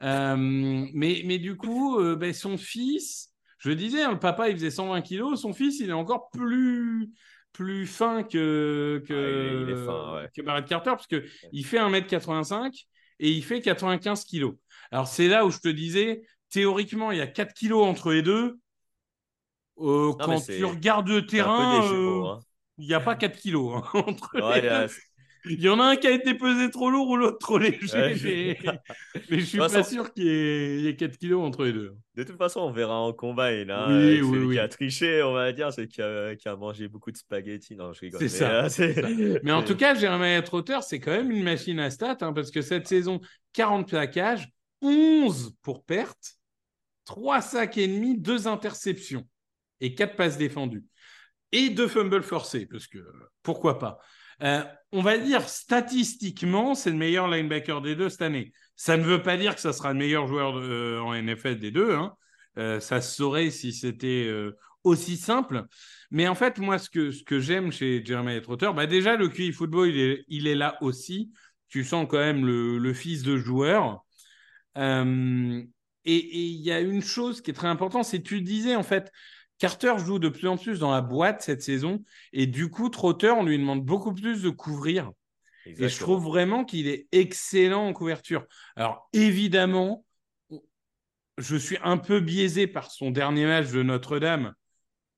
mais, 0.00 1.22
mais 1.24 1.38
du 1.38 1.56
coup, 1.56 2.00
ben, 2.16 2.32
son 2.32 2.56
fils, 2.56 3.32
je 3.58 3.70
disais, 3.70 4.02
hein, 4.02 4.12
le 4.12 4.18
papa 4.18 4.48
il 4.48 4.56
faisait 4.56 4.70
120 4.70 5.02
kilos, 5.02 5.40
son 5.40 5.52
fils 5.52 5.80
il 5.80 5.90
est 5.90 5.94
encore 5.94 6.30
plus, 6.30 7.10
plus 7.52 7.86
fin 7.86 8.22
que, 8.22 9.02
que, 9.06 9.86
ah, 9.88 10.26
que 10.34 10.42
Barrett 10.42 10.66
Carter, 10.66 10.90
parce 10.90 11.06
qu'il 11.06 11.66
fait 11.66 11.78
1m85 11.78 12.86
et 13.20 13.30
il 13.30 13.44
fait 13.44 13.60
95 13.60 14.24
kilos. 14.24 14.54
Alors 14.90 15.08
c'est 15.08 15.28
là 15.28 15.44
où 15.44 15.50
je 15.50 15.58
te 15.58 15.68
disais, 15.68 16.22
théoriquement, 16.54 17.10
il 17.10 17.18
y 17.18 17.20
a 17.20 17.26
4 17.26 17.52
kilos 17.52 17.84
entre 17.84 18.12
les 18.12 18.22
deux. 18.22 18.58
Euh, 19.78 20.12
quand 20.20 20.40
tu 20.40 20.64
regardes 20.64 21.08
le 21.08 21.26
terrain, 21.26 21.84
euh, 21.92 22.24
hein. 22.24 22.40
il 22.78 22.86
n'y 22.86 22.94
a 22.94 23.00
pas 23.00 23.16
4 23.16 23.36
kilos 23.36 23.74
hein, 23.74 23.82
entre 24.06 24.30
Il 25.46 25.60
y 25.60 25.68
en 25.68 25.80
a 25.80 25.84
un 25.84 25.96
qui 25.96 26.06
a 26.06 26.12
été 26.12 26.34
pesé 26.34 26.70
trop 26.70 26.90
lourd 26.90 27.08
ou 27.08 27.16
l'autre 27.16 27.38
trop 27.38 27.58
léger. 27.58 28.56
mais... 29.30 29.40
je 29.40 29.44
suis 29.44 29.58
pas 29.58 29.82
sûr 29.82 30.14
qu'il 30.14 30.24
y, 30.24 30.86
ait 30.86 30.94
4 30.94 31.18
kilos 31.18 31.44
entre 31.44 31.64
les 31.64 31.72
deux. 31.72 31.96
De 32.14 32.22
toute 32.22 32.38
façon, 32.38 32.60
on 32.60 32.70
verra 32.70 33.00
en 33.00 33.12
combat. 33.12 33.50
Et 33.50 33.64
là, 33.64 33.88
oui, 33.88 34.20
celui 34.20 34.54
qui 34.54 34.60
a 34.60 34.68
triché, 34.68 35.24
on 35.24 35.32
va 35.32 35.52
dire, 35.52 35.72
c'est 35.72 35.88
qui 35.88 36.00
a, 36.02 36.36
qui 36.36 36.48
a 36.48 36.54
mangé 36.54 36.86
beaucoup 36.86 37.10
de 37.10 37.16
spaghettis. 37.16 37.74
Non, 37.74 37.92
je 37.92 38.00
rigole. 38.00 38.20
C'est 38.20 38.28
ça, 38.28 38.68
Mais 39.42 39.50
en 39.50 39.62
tout 39.64 39.76
cas, 39.76 39.96
Jeremiah 39.96 40.42
Trotter, 40.42 40.78
c'est 40.82 41.00
quand 41.00 41.10
même 41.10 41.32
une 41.32 41.42
machine 41.42 41.80
à 41.80 41.90
stats 41.90 42.18
hein, 42.20 42.32
parce 42.32 42.52
que 42.52 42.62
cette 42.62 42.86
saison, 42.86 43.20
40 43.54 43.88
plaquages, 43.88 44.53
11 44.84 45.56
pour 45.62 45.84
perte, 45.84 46.38
3 47.06 47.40
sacs 47.40 47.78
et 47.78 47.88
demi, 47.88 48.18
2 48.18 48.46
interceptions 48.46 49.26
et 49.80 49.94
quatre 49.94 50.16
passes 50.16 50.38
défendues. 50.38 50.84
Et 51.52 51.70
deux 51.70 51.88
fumbles 51.88 52.22
forcés, 52.22 52.66
parce 52.66 52.86
que 52.86 52.98
pourquoi 53.42 53.78
pas. 53.78 54.00
Euh, 54.42 54.64
on 54.90 55.02
va 55.02 55.18
dire 55.18 55.48
statistiquement, 55.48 56.74
c'est 56.74 56.90
le 56.90 56.96
meilleur 56.96 57.28
linebacker 57.28 57.80
des 57.80 57.94
deux 57.94 58.08
cette 58.08 58.22
année. 58.22 58.52
Ça 58.74 58.96
ne 58.96 59.04
veut 59.04 59.22
pas 59.22 59.36
dire 59.36 59.54
que 59.54 59.60
ça 59.60 59.72
sera 59.72 59.92
le 59.92 59.98
meilleur 59.98 60.26
joueur 60.26 60.56
euh, 60.56 60.98
en 61.00 61.14
NFL 61.14 61.58
des 61.58 61.70
deux. 61.70 61.94
Hein. 61.94 62.14
Euh, 62.58 62.80
ça 62.80 63.00
se 63.00 63.14
saurait 63.14 63.50
si 63.50 63.72
c'était 63.72 64.28
aussi 64.82 65.16
simple. 65.16 65.64
Mais 66.10 66.26
en 66.28 66.34
fait, 66.34 66.58
moi, 66.58 66.78
ce 66.78 66.90
que, 66.90 67.40
j'aime 67.40 67.70
chez 67.70 68.04
Jeremy 68.04 68.40
Trotter, 68.42 68.70
bah 68.74 68.86
déjà, 68.86 69.16
le 69.16 69.28
QI 69.28 69.52
football, 69.52 69.90
il 69.90 70.46
est, 70.48 70.54
là 70.54 70.76
aussi. 70.80 71.32
Tu 71.68 71.84
sens 71.84 72.06
quand 72.08 72.18
même 72.18 72.44
le 72.44 72.94
fils 72.94 73.22
de 73.22 73.36
joueur. 73.36 74.03
Et 74.76 76.36
il 76.36 76.60
y 76.60 76.72
a 76.72 76.80
une 76.80 77.02
chose 77.02 77.40
qui 77.40 77.50
est 77.50 77.54
très 77.54 77.68
importante, 77.68 78.04
c'est 78.04 78.22
tu 78.22 78.40
disais, 78.40 78.76
en 78.76 78.82
fait, 78.82 79.10
Carter 79.58 79.94
joue 79.98 80.18
de 80.18 80.28
plus 80.28 80.48
en 80.48 80.56
plus 80.56 80.78
dans 80.78 80.90
la 80.90 81.00
boîte 81.00 81.42
cette 81.42 81.62
saison 81.62 82.02
et 82.32 82.46
du 82.46 82.70
coup, 82.70 82.88
Trotter, 82.88 83.30
on 83.30 83.44
lui 83.44 83.58
demande 83.58 83.84
beaucoup 83.84 84.12
plus 84.12 84.42
de 84.42 84.50
couvrir. 84.50 85.10
Et 85.66 85.88
je 85.88 85.98
trouve 85.98 86.22
vraiment 86.22 86.64
qu'il 86.64 86.88
est 86.88 87.06
excellent 87.12 87.86
en 87.86 87.92
couverture. 87.94 88.44
Alors 88.76 89.08
évidemment, 89.14 90.04
je 91.38 91.56
suis 91.56 91.78
un 91.82 91.96
peu 91.96 92.20
biaisé 92.20 92.66
par 92.66 92.90
son 92.90 93.10
dernier 93.10 93.46
match 93.46 93.70
de 93.70 93.82
Notre-Dame, 93.82 94.54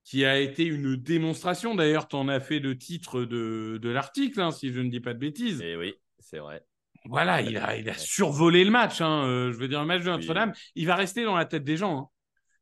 qui 0.05 0.25
a 0.25 0.39
été 0.39 0.65
une 0.65 0.97
démonstration. 0.97 1.75
D'ailleurs, 1.75 2.07
tu 2.07 2.17
en 2.17 2.29
as 2.29 2.41
fait 2.41 2.61
le 2.61 2.79
titre 2.79 3.25
de, 3.25 3.81
l'article, 3.83 4.41
hein, 4.41 4.53
si 4.53 4.73
je 4.73 4.81
ne 4.81 4.89
dis 4.89 5.01
pas 5.01 5.15
de 5.15 5.19
bêtises. 5.19 5.61
Et 5.61 5.73
eh 5.73 5.77
oui, 5.77 5.95
c'est 6.21 6.39
vrai. 6.39 6.65
Voilà, 7.09 7.41
il 7.41 7.57
a, 7.57 7.77
il 7.77 7.89
a 7.89 7.95
survolé 7.95 8.65
le 8.65 8.71
match. 8.71 9.01
Hein. 9.01 9.25
Euh, 9.27 9.53
je 9.53 9.57
veux 9.59 9.69
dire, 9.69 9.81
le 9.81 9.87
match 9.87 10.03
de 10.03 10.11
Notre-Dame, 10.11 10.53
il 10.75 10.87
va 10.87 10.97
rester 10.97 11.25
dans 11.25 11.37
la 11.37 11.45
tête 11.45 11.65
des 11.65 11.77
gens. 11.77 11.99
Hein. 11.99 12.07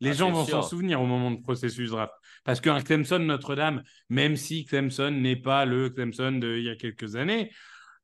Les 0.01 0.11
Ah, 0.11 0.15
gens 0.15 0.31
vont 0.31 0.45
s'en 0.45 0.63
souvenir 0.63 1.01
au 1.01 1.07
moment 1.07 1.31
de 1.31 1.41
processus 1.41 1.91
draft. 1.91 2.13
Parce 2.45 2.61
qu'un 2.61 2.81
Clemson 2.83 3.21
Notre-Dame, 3.21 3.83
même 4.11 4.37
si 4.37 4.65
Clemson 4.67 5.11
n'est 5.11 5.37
pas 5.37 5.65
le 5.65 5.89
Clemson 5.91 6.33
d'il 6.33 6.63
y 6.63 6.69
a 6.69 6.77
quelques 6.77 7.17
années, 7.17 7.51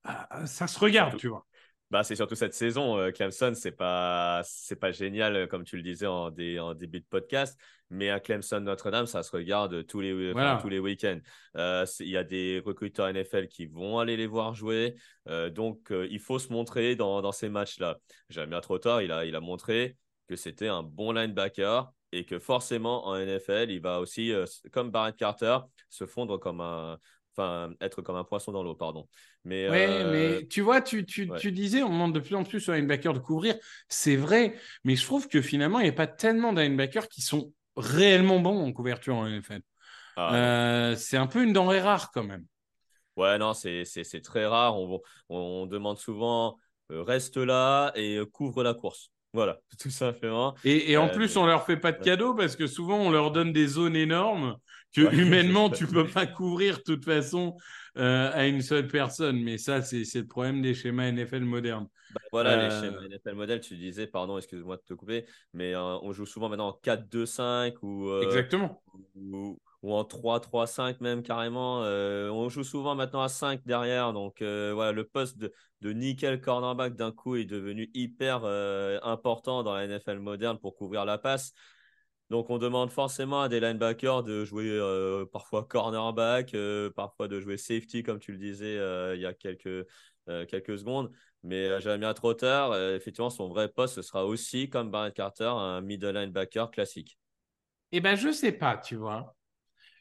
ah, 0.05 0.47
ça 0.47 0.67
se 0.67 0.79
regarde, 0.79 1.11
Surtout- 1.11 1.21
tu 1.21 1.29
vois. 1.29 1.47
Bah, 1.91 2.05
c'est 2.05 2.15
surtout 2.15 2.37
cette 2.37 2.55
saison. 2.55 2.97
euh, 2.99 3.11
Clemson, 3.11 3.53
c'est 3.55 3.73
pas, 3.73 4.43
c'est 4.45 4.77
pas 4.77 4.93
génial, 4.93 5.35
euh, 5.35 5.47
comme 5.49 5.65
tu 5.65 5.77
le 5.77 5.83
disais 5.83 6.07
en, 6.07 6.31
dé- 6.31 6.61
en 6.61 6.75
début 6.75 7.01
de 7.01 7.05
podcast. 7.05 7.59
Mais 7.93 8.09
un 8.11 8.21
Clemson 8.21 8.61
Notre-Dame, 8.61 9.07
ça 9.07 9.25
se 9.25 9.33
regarde 9.33 9.85
tous 9.87 10.01
les, 10.01 10.31
Voilà. 10.33 10.61
tous 10.63 10.69
les 10.69 10.79
week-ends. 10.79 11.19
Euh, 11.57 11.85
Il 11.99 12.07
y 12.09 12.17
a 12.17 12.23
des 12.23 12.63
recruteurs 12.65 13.09
NFL 13.13 13.49
qui 13.49 13.67
vont 13.67 13.99
aller 13.99 14.17
les 14.17 14.29
voir 14.29 14.55
jouer. 14.55 14.95
Euh, 15.29 15.51
donc, 15.51 15.91
euh, 15.91 16.07
il 16.09 16.21
faut 16.21 16.39
se 16.39 16.53
montrer 16.53 16.95
dans, 16.95 17.21
dans 17.23 17.33
ces 17.33 17.49
matchs-là. 17.49 17.99
Jamie 18.29 18.55
Trotter, 18.63 18.99
il 19.03 19.11
a, 19.11 19.25
il 19.25 19.35
a 19.35 19.41
montré 19.41 19.97
que 20.29 20.37
c'était 20.37 20.69
un 20.69 20.85
bon 20.85 21.11
linebacker 21.11 21.91
et 22.13 22.25
que 22.25 22.39
forcément, 22.39 23.09
en 23.09 23.17
NFL, 23.17 23.67
il 23.71 23.81
va 23.81 23.99
aussi, 23.99 24.33
euh, 24.33 24.45
comme 24.71 24.93
Barrett 24.93 25.17
Carter, 25.17 25.59
se 25.89 26.07
fondre 26.07 26.39
comme 26.39 26.61
un. 26.61 26.99
Enfin, 27.37 27.73
être 27.81 28.03
comme 28.03 28.17
un 28.17 28.25
poisson 28.25 28.53
dans 28.53 28.63
l'eau, 28.63 28.75
pardon. 28.75 29.09
Mais, 29.45 29.69
Ouais, 29.69 29.87
euh, 29.89 30.39
mais 30.41 30.47
tu 30.49 30.61
vois, 30.63 30.83
tu, 30.83 31.05
tu, 31.07 31.31
ouais. 31.31 31.39
tu 31.39 31.53
disais, 31.53 31.83
on 31.83 31.91
demande 31.91 32.15
de 32.15 32.21
plus 32.21 32.35
en 32.35 32.45
plus 32.45 32.69
aux 32.69 32.73
linebackers 32.75 33.15
de 33.15 33.19
couvrir. 33.21 33.57
C'est 33.89 34.17
vrai, 34.17 34.57
mais 34.85 34.97
je 34.97 35.05
trouve 35.05 35.29
que 35.29 35.41
finalement, 35.41 35.79
il 35.79 35.85
n'y 35.85 35.89
a 35.91 35.93
pas 35.93 36.07
tellement 36.09 36.53
de 36.53 36.61
linebackers 36.61 37.09
qui 37.09 37.23
sont 37.23 37.53
réellement 37.77 38.41
bons 38.41 38.65
en 38.67 38.73
couverture 38.73 39.15
en 39.15 39.27
NFL. 39.27 39.61
ah. 40.17 40.35
Euh, 40.35 40.97
c'est 40.97 41.17
un 41.17 41.27
peu 41.27 41.43
une 41.43 41.53
denrée 41.53 41.81
rare 41.81 42.11
quand 42.13 42.25
même. 42.25 42.45
Ouais, 43.17 43.39
non, 43.39 43.55
c'est 43.55 43.85
très 44.23 44.47
rare. 44.47 44.77
On, 44.77 45.01
on 45.29 45.67
demande 45.67 45.99
souvent 45.99 46.59
euh, 46.91 47.03
reste 47.03 47.37
là 47.37 47.93
et 47.95 48.21
couvre 48.33 48.63
la 48.63 48.75
course. 48.75 49.11
Voilà, 49.33 49.61
tout 49.79 49.91
simplement. 49.91 50.57
Et, 50.65 50.91
et 50.93 50.97
en 50.97 51.09
Euh, 51.09 51.09
plus, 51.09 51.37
on 51.37 51.47
leur 51.47 51.65
fait 51.65 51.77
pas 51.77 51.93
de 51.93 52.01
cadeaux 52.01 52.35
parce 52.35 52.57
que 52.57 52.67
souvent, 52.67 52.99
on 52.99 53.11
leur 53.11 53.31
donne 53.31 53.53
des 53.53 53.67
zones 53.69 53.97
énormes 53.97 54.57
que 54.95 55.03
Ouais. 55.03 55.13
humainement, 55.15 55.71
tu 55.71 55.87
peux 55.87 56.09
pas 56.11 56.27
couvrir 56.27 56.79
de 56.79 56.83
toute 56.83 57.05
façon 57.05 57.57
euh, 57.97 58.31
à 58.33 58.47
une 58.47 58.61
seule 58.63 58.89
personne. 58.89 59.41
Mais 59.43 59.57
ça, 59.59 59.83
c'est 59.83 60.05
le 60.17 60.27
problème 60.27 60.63
des 60.63 60.75
schémas 60.75 61.05
NFL 61.09 61.45
modernes. 61.45 61.87
Bah, 62.11 62.21
voilà, 62.33 62.57
les 62.57 62.71
Euh, 62.71 62.71
schémas 62.71 63.05
NFL 63.05 63.35
modèle, 63.37 63.61
tu 63.61 63.77
disais, 63.77 64.09
pardon, 64.09 64.37
excuse-moi 64.37 64.77
de 64.77 64.83
te 64.83 64.95
couper, 64.95 65.27
mais 65.53 65.77
on 65.77 66.13
joue 66.13 66.27
souvent 66.27 66.49
maintenant 66.49 66.69
en 66.69 66.73
4-2-5 66.73 67.81
ou, 67.85 68.09
Exactement. 68.21 68.83
ou, 69.15 69.61
ou 69.83 69.95
en 69.95 70.05
3-3-5 70.05 71.01
même 71.01 71.23
carrément. 71.23 71.83
Euh, 71.85 72.31
on 72.31 72.49
joue 72.49 72.65
souvent 72.65 72.95
maintenant 72.95 73.23
à 73.23 73.29
5 73.29 73.63
derrière. 73.65 74.13
Donc 74.13 74.43
euh, 74.43 74.73
voilà, 74.75 74.93
le 74.93 75.05
poste 75.05 75.39
de, 75.39 75.93
nickel 75.93 76.41
cornerback 76.41 76.95
d'un 76.95 77.13
coup 77.13 77.37
est 77.37 77.45
devenu 77.45 77.91
hyper 77.95 78.43
euh, 78.45 78.99
important 79.03 79.63
dans 79.63 79.75
la 79.75 79.85
NFL 79.85 80.19
moderne 80.19 80.59
pour 80.59 80.77
couvrir 80.77 81.05
la 81.05 81.19
passe. 81.19 81.53
Donc 82.29 82.49
on 82.51 82.59
demande 82.59 82.91
forcément 82.91 83.43
à 83.43 83.49
des 83.49 83.59
linebackers 83.59 84.23
de 84.23 84.45
jouer 84.45 84.69
euh, 84.69 85.27
parfois 85.33 85.65
cornerback, 85.65 86.55
euh, 86.55 86.91
parfois 86.91 87.27
de 87.27 87.41
jouer 87.41 87.57
safety 87.57 88.05
comme 88.05 88.21
tu 88.21 88.33
le 88.33 88.39
disais 88.39 88.79
euh, 88.79 89.17
il 89.17 89.21
y 89.21 89.27
a 89.27 89.35
quelques, 89.35 89.85
euh, 90.31 90.47
quelques 90.47 90.79
secondes. 90.79 91.11
Mais 91.43 91.67
euh, 91.67 91.81
Jamia 91.81 92.15
Trotter, 92.15 92.47
euh, 92.47 92.97
effectivement, 92.97 93.31
son 93.31 93.49
vrai 93.49 93.69
poste, 93.69 93.95
ce 93.95 94.03
sera 94.03 94.27
aussi, 94.27 94.69
comme 94.69 94.91
Barrett 94.91 95.15
Carter, 95.15 95.51
un 95.53 95.81
middle 95.81 96.13
linebacker 96.13 96.71
classique. 96.71 97.19
Eh 97.91 98.01
ben, 98.01 98.15
je 98.15 98.31
sais 98.31 98.53
pas, 98.53 98.77
tu 98.77 98.95
vois. 98.95 99.35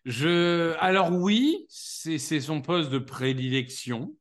Je... 0.05 0.75
Alors 0.79 1.11
oui, 1.11 1.65
c'est 1.69 2.17
son 2.39 2.61
poste 2.61 2.89
de 2.89 2.99
prédilection. 2.99 4.13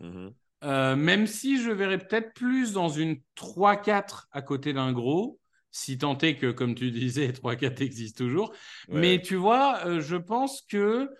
Mhm. 0.00 0.32
Euh, 0.64 0.96
même 0.96 1.26
si 1.26 1.62
je 1.62 1.70
verrais 1.70 1.98
peut-être 1.98 2.32
plus 2.34 2.72
dans 2.72 2.88
une 2.88 3.20
3-4 3.36 4.28
à 4.32 4.42
côté 4.42 4.72
d'un 4.72 4.92
gros, 4.92 5.38
si 5.70 5.98
tant 5.98 6.16
est 6.18 6.36
que, 6.36 6.50
comme 6.50 6.74
tu 6.74 6.90
disais, 6.90 7.28
3-4 7.32 7.82
existe 7.82 8.18
toujours. 8.18 8.52
Ouais. 8.88 9.00
Mais 9.00 9.22
tu 9.22 9.36
vois, 9.36 9.86
euh, 9.86 10.00
je 10.00 10.16
pense 10.16 10.62
que 10.62 11.10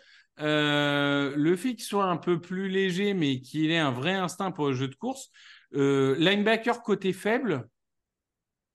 euh, 0.41 1.35
le 1.37 1.57
fait 1.57 1.75
qu'il 1.75 1.85
soit 1.85 2.07
un 2.07 2.17
peu 2.17 2.41
plus 2.41 2.69
léger, 2.69 3.15
mais 3.15 3.41
qu'il 3.41 3.71
ait 3.71 3.79
un 3.79 3.93
vrai 3.93 4.15
instinct 4.15 4.51
pour 4.51 4.69
le 4.69 4.75
jeu 4.75 4.89
de 4.89 4.95
course, 4.95 5.31
linebacker 5.73 6.83
côté 6.83 7.13
faible, 7.13 7.69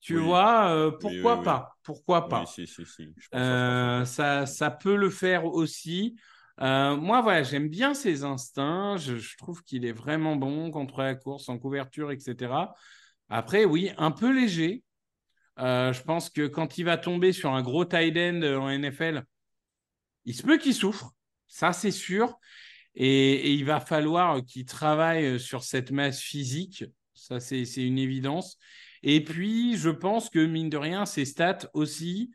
tu 0.02 0.18
Oui. 0.18 0.24
vois, 0.26 0.70
euh, 0.72 0.92
pourquoi 0.92 1.34
oui, 1.34 1.40
oui. 1.40 1.46
pas 1.46 1.78
Pourquoi 1.84 2.28
pas 2.28 2.42
Oui, 2.42 2.48
si, 2.48 2.68
si, 2.68 2.86
si. 2.86 3.14
Je 3.18 3.30
pense 3.30 3.40
euh, 3.40 4.06
ça, 4.06 4.46
ça 4.46 4.72
peut 4.72 4.96
le 4.96 5.10
faire 5.10 5.46
aussi. 5.46 6.20
Euh, 6.60 6.96
moi, 6.98 7.22
voilà, 7.22 7.44
j'aime 7.44 7.70
bien 7.70 7.94
ses 7.94 8.24
instincts. 8.24 8.98
Je, 8.98 9.16
je 9.18 9.38
trouve 9.38 9.64
qu'il 9.64 9.86
est 9.86 9.92
vraiment 9.92 10.36
bon 10.36 10.72
contre 10.72 11.02
la 11.02 11.16
course, 11.16 11.50
en 11.50 11.58
couverture, 11.58 12.12
etc. 12.12 12.74
Après, 13.30 13.64
oui, 13.66 13.92
un 13.98 14.12
peu 14.12 14.32
léger. 14.34 14.84
Je 15.58 16.02
pense 16.04 16.30
que 16.30 16.48
quand 16.48 16.78
il 16.80 16.86
va 16.86 16.98
tomber 16.98 17.34
sur 17.34 17.54
un 17.54 17.62
gros 17.62 17.86
tight 17.86 18.18
end 18.18 18.42
en 18.44 18.70
NFL, 18.70 19.24
il 20.26 20.36
se 20.36 20.44
peut 20.44 20.58
qu'il 20.58 20.74
souffre. 20.74 21.12
Ça, 21.48 21.74
c'est 21.74 21.92
sûr. 21.92 22.40
Et, 22.96 23.34
et 23.34 23.52
il 23.54 23.66
va 23.66 23.80
falloir 23.80 24.44
qu'il 24.44 24.66
travaille 24.66 25.40
sur 25.40 25.64
cette 25.64 25.92
masse 25.92 26.20
physique. 26.20 26.86
Ça, 27.14 27.40
c'est 27.40 27.64
une 27.78 27.98
évidence. 28.00 28.58
Et 29.04 29.24
puis, 29.24 29.78
je 29.78 29.90
pense 29.90 30.30
que, 30.30 30.40
mine 30.40 30.70
de 30.70 30.78
rien, 30.78 31.06
ses 31.06 31.26
stats 31.26 31.70
aussi, 31.74 32.32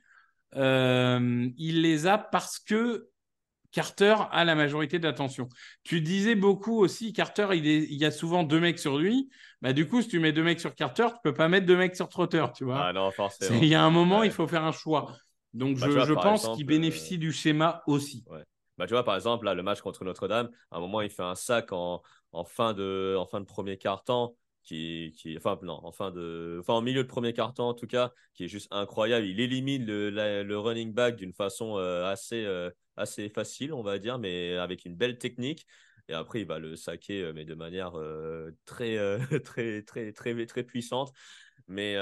euh, 0.56 1.49
il 1.56 1.82
les 1.82 2.06
a 2.06 2.18
parce 2.18 2.58
que 2.58 3.08
Carter 3.73 4.14
a 4.30 4.44
la 4.44 4.54
majorité 4.54 4.99
de 4.99 5.04
l'attention. 5.06 5.49
Tu 5.85 6.00
disais 6.00 6.35
beaucoup 6.35 6.78
aussi, 6.78 7.12
Carter, 7.12 7.49
il, 7.52 7.66
est- 7.66 7.85
il 7.90 7.99
y 7.99 8.04
a 8.04 8.11
souvent 8.11 8.42
deux 8.42 8.61
mecs 8.61 8.78
sur 8.78 8.99
lui. 8.99 9.28
Bah, 9.61 9.73
du 9.73 9.87
coup, 9.87 10.00
si 10.02 10.08
tu 10.08 10.18
mets 10.18 10.32
deux 10.32 10.42
mecs 10.44 10.61
sur 10.61 10.75
Carter, 10.75 11.08
tu 11.11 11.18
peux 11.23 11.35
pas 11.35 11.49
mettre 11.49 11.66
deux 11.66 11.76
mecs 11.76 11.94
sur 11.94 12.08
Trotter, 12.08 12.44
tu 12.54 12.64
vois. 12.64 12.87
Ah 12.87 12.92
non, 12.92 13.11
forcément. 13.11 13.58
Il 13.61 13.68
y 13.68 13.75
a 13.75 13.82
un 13.82 13.90
moment, 13.90 14.20
Ouais. 14.20 14.26
il 14.26 14.32
faut 14.32 14.46
faire 14.46 14.64
un 14.64 14.73
choix. 14.73 15.16
Donc, 15.52 15.78
Bah, 15.78 15.87
je, 15.90 16.12
vois, 16.12 16.23
pense 16.23 16.49
qu'il 16.56 16.64
euh, 16.64 16.68
bénéficie 16.68 17.18
du 17.18 17.32
schéma 17.32 17.82
aussi. 17.87 18.25
Bah, 18.78 18.87
tu 18.87 18.92
vois, 18.92 19.04
par 19.04 19.14
exemple, 19.14 19.44
là, 19.46 19.54
le 19.54 19.62
match 19.62 19.80
contre 19.80 20.04
Notre-Dame, 20.04 20.50
à 20.70 20.76
un 20.76 20.80
moment, 20.80 21.00
il 21.00 21.11
fait 21.11 21.23
un 21.23 21.35
sac 21.35 21.73
en, 21.73 22.02
en, 22.32 22.44
fin, 22.44 22.75
de, 22.75 23.16
en 23.18 23.26
fin 23.26 23.40
de 23.40 23.46
premier 23.46 23.78
quart-temps, 23.78 24.35
qui, 24.66 25.14
qui, 25.16 25.37
enfin, 25.37 25.58
non, 25.62 25.80
en, 25.85 26.11
de, 26.11 26.58
enfin, 26.61 26.75
en 26.75 26.82
milieu 26.82 27.04
de 27.04 27.08
premier 27.08 27.32
quart-temps, 27.32 27.68
en 27.68 27.75
tout 27.75 27.87
cas, 27.87 28.12
qui 28.35 28.44
est 28.44 28.49
juste 28.49 28.66
incroyable. 28.73 29.25
Il 29.25 29.40
élimine 29.40 29.87
le, 29.87 30.11
le 30.11 30.58
running 30.58 30.92
back 30.92 31.16
d'une 31.16 31.32
façon 31.32 31.78
euh, 31.78 32.04
assez, 32.04 32.44
euh, 32.44 32.70
assez 32.96 33.28
facile, 33.28 33.73
on 33.73 33.82
va 33.82 33.99
dire, 33.99 34.18
mais 34.18 34.56
avec 34.56 34.85
une 34.85 34.96
belle 34.96 35.18
technique. 35.18 35.66
Et 36.08 36.14
après, 36.14 36.40
il 36.40 36.46
va 36.46 36.58
le 36.58 36.75
saquer, 36.76 37.23
euh, 37.23 37.32
mais 37.32 37.44
de 37.44 37.54
manière 37.54 37.92
très, 38.64 38.99
très, 39.44 39.82
très, 39.82 40.12
très, 40.12 40.46
très 40.46 40.62
puissante. 40.64 41.12
Mais, 41.68 41.96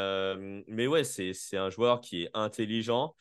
mais 0.66 0.86
ouais, 0.86 1.04
c'est, 1.04 1.56
un 1.56 1.70
joueur 1.70 2.00
qui 2.00 2.24
est 2.24 2.30
intelligent. 2.34 3.14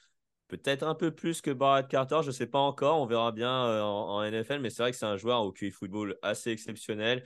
Peut-être 0.47 0.83
un 0.83 0.95
peu 0.95 1.11
plus 1.11 1.41
que 1.41 1.51
Barrett 1.51 1.87
Carter, 1.87 2.19
je 2.21 2.27
ne 2.27 2.31
sais 2.31 2.47
pas 2.47 2.59
encore, 2.59 3.01
on 3.01 3.05
verra 3.05 3.31
bien 3.31 3.83
en, 3.83 4.17
en 4.17 4.23
NFL, 4.23 4.59
mais 4.59 4.69
c'est 4.69 4.83
vrai 4.83 4.91
que 4.91 4.97
c'est 4.97 5.05
un 5.05 5.17
joueur 5.17 5.41
au 5.41 5.51
QI 5.51 5.71
football 5.71 6.17
assez 6.21 6.51
exceptionnel. 6.51 7.23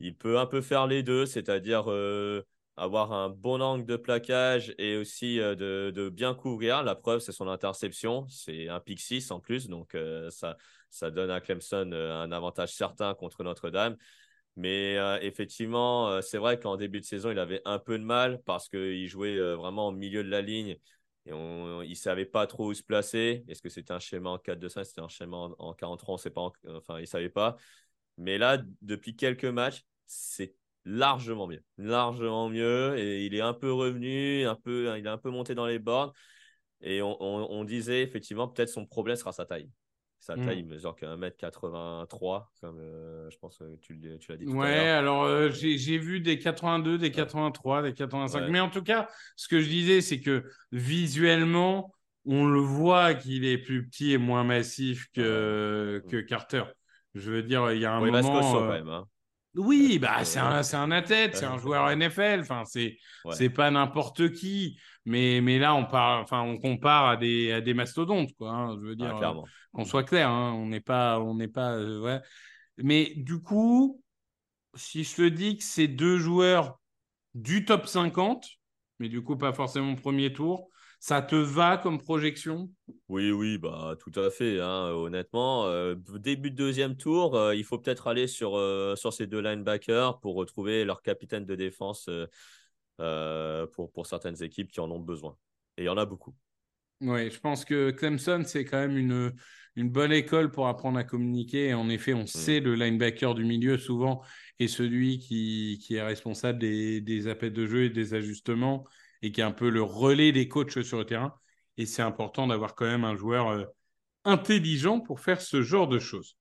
Il 0.00 0.16
peut 0.16 0.38
un 0.38 0.46
peu 0.46 0.60
faire 0.60 0.86
les 0.86 1.02
deux, 1.02 1.26
c'est-à-dire 1.26 1.90
euh, 1.90 2.42
avoir 2.76 3.12
un 3.12 3.30
bon 3.30 3.60
angle 3.62 3.86
de 3.86 3.96
plaquage 3.96 4.74
et 4.78 4.96
aussi 4.96 5.40
euh, 5.40 5.54
de, 5.54 6.08
bien 6.10 6.34
couvrir. 6.34 6.82
La 6.82 6.94
preuve, 6.94 7.20
c'est 7.20 7.32
son 7.32 7.48
interception. 7.48 8.26
C'est 8.28 8.68
un 8.68 8.80
pick 8.80 9.00
6 9.00 9.30
en 9.30 9.40
plus, 9.40 9.68
donc 9.68 9.94
euh, 9.94 10.30
ça, 10.30 11.10
donne 11.10 11.30
à 11.30 11.40
Clemson 11.40 11.92
un 11.92 12.32
avantage 12.32 12.74
certain 12.74 13.14
contre 13.14 13.42
Notre-Dame. 13.42 13.96
Mais 14.58 14.96
effectivement, 15.20 16.22
c'est 16.22 16.38
vrai 16.38 16.58
qu'en 16.58 16.78
début 16.78 17.00
de 17.00 17.04
saison, 17.04 17.30
il 17.30 17.38
avait 17.38 17.60
un 17.66 17.78
peu 17.78 17.98
de 17.98 18.04
mal 18.04 18.40
parce 18.46 18.70
qu'il 18.70 19.06
jouait 19.06 19.38
vraiment 19.54 19.88
au 19.88 19.92
milieu 19.92 20.24
de 20.24 20.30
la 20.30 20.40
ligne 20.40 20.78
et 21.26 21.30
il 21.30 21.90
ne 21.90 21.94
savait 21.94 22.24
pas 22.24 22.46
trop 22.46 22.68
où 22.68 22.74
se 22.74 22.82
placer. 22.82 23.44
Est-ce 23.48 23.60
que 23.60 23.68
c'était 23.68 23.92
un 23.92 23.98
schéma 23.98 24.30
en 24.30 24.38
4-2-5 24.38 24.84
C'était 24.84 25.00
un 25.00 25.08
schéma 25.08 25.36
en, 25.36 25.54
en 25.58 25.74
43 25.74 26.14
On 26.14 26.16
sait 26.18 26.30
pas. 26.30 26.42
en- 26.42 26.52
enfin, 26.68 26.98
il 26.98 27.02
ne 27.02 27.06
savait 27.06 27.28
pas. 27.28 27.56
Mais 28.18 28.38
là, 28.38 28.58
depuis 28.82 29.16
quelques 29.16 29.44
matchs, 29.44 29.82
c'est 30.06 30.54
largement 30.84 31.46
mieux. 31.46 31.62
Largement 31.78 32.48
mieux. 32.48 32.96
Et 32.98 33.26
il 33.26 33.34
est 33.34 33.40
un 33.40 33.54
peu 33.54 33.72
revenu, 33.72 34.46
un 34.46 34.54
peu, 34.54 34.96
il 34.96 35.04
est 35.06 35.08
un 35.08 35.18
peu 35.18 35.30
monté 35.30 35.54
dans 35.54 35.66
les 35.66 35.78
bornes. 35.78 36.12
Et 36.80 37.02
on, 37.02 37.16
on- 37.22 37.48
on 37.50 37.64
disait 37.64 38.02
effectivement, 38.02 38.48
peut-être 38.48 38.68
son 38.68 38.86
problème 38.86 39.16
sera 39.16 39.32
sa 39.32 39.46
taille. 39.46 39.68
Sa 40.18 40.34
Mm. 40.36 40.46
taille, 40.46 40.58
il 40.60 40.66
mesure 40.66 40.96
qu'un 40.96 41.16
mètre 41.16 41.36
83, 41.36 42.50
comme 42.60 42.78
euh, 42.80 43.28
je 43.30 43.38
pense 43.38 43.58
que 43.58 43.76
tu, 43.76 44.00
tu 44.18 44.30
l'as 44.30 44.36
dit 44.38 44.44
tout 44.46 44.52
Ouais, 44.52 44.88
alors 44.88 45.24
euh, 45.24 45.50
j'ai 45.50 45.98
vu 45.98 46.20
des 46.20 46.38
82, 46.38 46.98
des 46.98 47.10
83, 47.10 47.82
des 47.82 47.92
85. 47.92 48.40
Ouais. 48.40 48.50
Mais 48.50 48.60
en 48.60 48.70
tout 48.70 48.82
cas, 48.82 49.08
ce 49.36 49.46
que 49.46 49.60
je 49.60 49.68
disais, 49.68 50.00
c'est 50.00 50.20
que 50.20 50.44
visuellement, 50.72 51.92
on 52.24 52.46
le 52.46 52.60
voit 52.60 53.14
qu'il 53.14 53.44
est 53.44 53.58
plus 53.58 53.86
petit 53.86 54.12
et 54.12 54.18
moins 54.18 54.42
massif 54.42 55.06
que, 55.14 56.02
que 56.08 56.20
Carter. 56.20 56.64
Je 57.16 57.30
veux 57.32 57.42
dire, 57.42 57.72
il 57.72 57.80
y 57.80 57.84
a 57.86 57.94
un 57.94 58.00
reste 58.00 58.32
moment. 58.32 58.56
euh, 58.56 58.68
quand 58.68 58.72
même. 58.74 58.88
hein. 58.88 59.04
Oui, 59.54 59.98
bah, 59.98 60.24
c'est 60.24 60.38
un, 60.38 60.62
c'est 60.62 60.76
un 60.76 60.90
athlète, 60.90 61.36
c'est 61.36 61.46
un 61.46 61.56
joueur 61.58 61.90
NFL. 61.90 62.40
Enfin, 62.40 62.64
c'est 62.66 62.98
Ouais. 63.24 63.34
c'est 63.34 63.48
pas 63.50 63.70
n'importe 63.70 64.32
qui. 64.32 64.78
Mais, 65.06 65.40
mais 65.40 65.58
là, 65.58 65.74
on, 65.74 65.86
parle, 65.86 66.22
enfin, 66.22 66.42
on 66.42 66.58
compare 66.58 67.06
à 67.08 67.16
des, 67.16 67.52
à 67.52 67.60
des 67.62 67.72
mastodontes, 67.74 68.34
quoi. 68.36 68.50
hein. 68.52 68.76
je 68.76 68.80
veux 68.86 68.96
Ah, 69.00 69.14
dire, 69.14 69.16
euh, 69.22 69.42
qu'on 69.72 69.84
soit 69.84 70.04
clair, 70.04 70.28
hein, 70.30 70.52
on 70.54 70.66
n'est 70.66 70.80
pas, 70.80 71.20
on 71.20 71.34
n'est 71.36 71.48
pas, 71.48 71.72
euh, 71.74 72.00
ouais. 72.02 72.20
Mais 72.78 73.14
du 73.16 73.40
coup, 73.42 74.02
si 74.74 75.04
je 75.04 75.16
te 75.16 75.28
dis 75.28 75.58
que 75.58 75.64
c'est 75.64 75.88
deux 75.88 76.18
joueurs 76.18 76.80
du 77.34 77.64
top 77.64 77.86
50, 77.86 78.48
mais 78.98 79.08
du 79.08 79.22
coup 79.22 79.36
pas 79.36 79.52
forcément 79.52 79.94
premier 79.96 80.32
tour, 80.32 80.68
Ça 80.98 81.22
te 81.22 81.36
va 81.36 81.76
comme 81.76 81.98
projection? 81.98 82.70
Oui, 83.08 83.30
oui, 83.30 83.58
bah 83.58 83.94
tout 84.00 84.18
à 84.18 84.30
fait. 84.30 84.60
Hein, 84.60 84.90
honnêtement, 84.90 85.66
euh, 85.66 85.94
début 86.18 86.50
de 86.50 86.56
deuxième 86.56 86.96
tour, 86.96 87.36
euh, 87.36 87.54
il 87.54 87.64
faut 87.64 87.78
peut-être 87.78 88.06
aller 88.06 88.26
sur, 88.26 88.56
euh, 88.56 88.96
sur 88.96 89.12
ces 89.12 89.26
deux 89.26 89.40
linebackers 89.40 90.18
pour 90.20 90.34
retrouver 90.34 90.84
leur 90.84 91.02
capitaine 91.02 91.44
de 91.44 91.54
défense 91.54 92.08
pour, 92.98 93.92
pour 93.92 94.06
certaines 94.06 94.42
équipes 94.42 94.70
qui 94.70 94.80
en 94.80 94.90
ont 94.90 95.00
besoin. 95.00 95.36
Et 95.76 95.82
il 95.82 95.86
y 95.86 95.90
en 95.90 95.98
a 95.98 96.06
beaucoup. 96.06 96.34
Oui, 97.02 97.30
je 97.30 97.38
pense 97.38 97.66
que 97.66 97.90
Clemson, 97.90 98.42
c'est 98.46 98.64
quand 98.64 98.78
même 98.78 98.96
une, 98.96 99.34
une 99.76 99.90
bonne 99.90 100.12
école 100.12 100.50
pour 100.50 100.66
apprendre 100.66 100.98
à 100.98 101.04
communiquer. 101.04 101.68
Et 101.68 101.74
en 101.74 101.88
effet, 101.90 102.14
on 102.14 102.22
mm. 102.22 102.26
sait 102.26 102.60
le 102.60 102.74
linebacker 102.74 103.34
du 103.34 103.44
milieu 103.44 103.76
souvent 103.76 104.22
est 104.58 104.68
celui 104.68 105.18
qui, 105.18 105.78
qui 105.82 105.96
est 105.96 106.02
responsable 106.02 106.58
des, 106.58 107.02
des, 107.02 107.28
appels 107.28 107.52
de 107.52 107.66
jeu 107.66 107.84
et 107.84 107.90
des 107.90 108.14
ajustements 108.14 108.84
et 109.22 109.32
qui 109.32 109.40
est 109.40 109.44
un 109.44 109.52
peu 109.52 109.68
le 109.68 109.82
relais 109.82 110.32
des 110.32 110.48
coachs 110.48 110.82
sur 110.82 110.98
le 110.98 111.04
terrain. 111.04 111.34
Et 111.76 111.86
c'est 111.86 112.02
important 112.02 112.46
d'avoir 112.46 112.74
quand 112.74 112.86
même 112.86 113.04
un 113.04 113.16
joueur 113.16 113.48
euh, 113.48 113.64
intelligent 114.24 115.00
pour 115.00 115.20
faire 115.20 115.40
ce 115.40 115.62
genre 115.62 115.88
de 115.88 115.98
choses. 115.98 116.36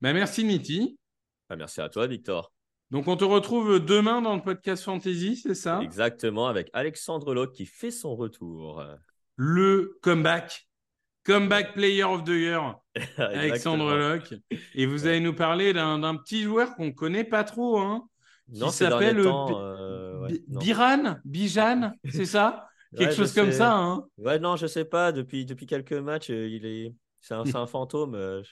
Ben, 0.00 0.12
merci 0.12 0.44
Niti. 0.44 0.98
Bah, 1.48 1.56
merci 1.56 1.80
à 1.80 1.88
toi 1.88 2.06
Victor. 2.06 2.52
Donc 2.90 3.06
on 3.06 3.16
te 3.16 3.24
retrouve 3.24 3.80
demain 3.80 4.22
dans 4.22 4.34
le 4.34 4.42
podcast 4.42 4.82
Fantasy, 4.84 5.36
c'est 5.36 5.54
ça? 5.54 5.80
Exactement, 5.82 6.46
avec 6.46 6.70
Alexandre 6.72 7.34
Locke 7.34 7.52
qui 7.52 7.66
fait 7.66 7.90
son 7.90 8.16
retour. 8.16 8.82
Le 9.36 9.98
comeback 10.02 10.68
Comeback 11.28 11.74
Player 11.74 12.04
of 12.04 12.24
the 12.24 12.30
Year, 12.30 12.74
Alexandre 13.18 13.94
Locke. 13.94 14.34
Et 14.74 14.86
vous 14.86 15.06
allez 15.06 15.20
nous 15.20 15.34
parler 15.34 15.74
d'un 15.74 16.16
petit 16.16 16.42
joueur 16.42 16.74
qu'on 16.74 16.86
ne 16.86 16.90
connaît 16.90 17.22
pas 17.22 17.44
trop, 17.44 17.78
hein, 17.78 18.08
qui 18.50 18.70
s'appelle 18.70 19.20
Biran, 20.48 21.16
Bijan, 21.24 21.92
c'est 22.12 22.24
ça? 22.24 22.68
Quelque 22.96 23.14
chose 23.14 23.34
comme 23.34 23.52
ça. 23.52 23.74
Hein 23.74 24.04
ouais, 24.18 24.38
non, 24.38 24.56
je 24.56 24.66
sais 24.66 24.84
pas. 24.84 25.12
Depuis, 25.12 25.44
depuis 25.44 25.66
quelques 25.66 25.92
matchs, 25.92 26.30
euh, 26.30 26.48
il 26.48 26.64
est. 26.66 26.94
C'est 27.20 27.34
un, 27.34 27.44
un, 27.54 27.66
fantôme. 27.66 28.14
Euh, 28.14 28.42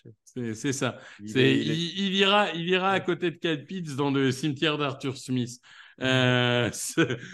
c'est 0.54 0.72
ça. 0.72 0.98
Il, 1.20 1.36
il, 1.36 1.98
il, 1.98 2.14
ira, 2.14 2.50
il 2.52 2.68
ira 2.68 2.90
à 2.90 3.00
côté 3.00 3.30
de 3.30 3.36
Cal 3.36 3.64
Pitts 3.64 3.96
dans 3.96 4.10
le 4.10 4.30
cimetière 4.32 4.76
d'Arthur 4.78 5.16
Smith. 5.16 5.60
Euh, 6.02 6.70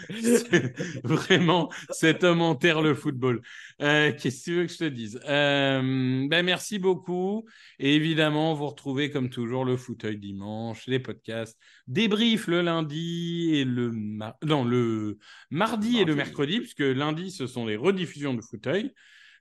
vraiment, 1.03 1.69
cet 1.89 2.23
homme 2.23 2.41
enterre 2.41 2.81
le 2.81 2.95
football. 2.95 3.41
Euh, 3.81 4.13
qu'est-ce 4.13 4.39
que 4.39 4.43
tu 4.43 4.55
veux 4.55 4.65
que 4.65 4.71
je 4.71 4.77
te 4.77 4.83
dise? 4.85 5.19
Euh, 5.27 6.27
ben 6.29 6.45
Merci 6.45 6.79
beaucoup. 6.79 7.45
Et 7.79 7.95
évidemment, 7.95 8.53
vous 8.53 8.67
retrouvez 8.67 9.09
comme 9.09 9.29
toujours 9.29 9.65
le 9.65 9.75
fauteuil 9.75 10.17
dimanche, 10.17 10.87
les 10.87 10.99
podcasts, 10.99 11.59
débrief 11.87 12.47
le 12.47 12.61
lundi 12.61 13.51
et 13.53 13.65
le, 13.65 13.91
non, 14.43 14.63
le 14.63 15.17
mardi, 15.49 15.99
et 15.99 16.05
le 16.05 16.15
mercredi, 16.15 16.59
puisque 16.59 16.79
lundi, 16.79 17.31
ce 17.31 17.47
sont 17.47 17.65
les 17.65 17.75
rediffusions 17.75 18.33
de 18.33 18.41
fauteuil 18.41 18.93